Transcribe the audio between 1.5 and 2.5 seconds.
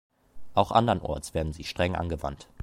sie streng angewandt.